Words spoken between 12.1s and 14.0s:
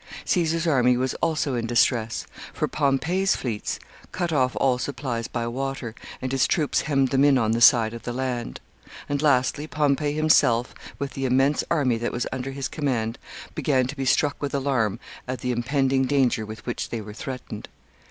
was under his command, began to